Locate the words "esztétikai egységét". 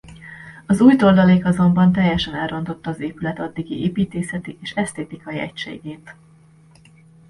4.73-6.15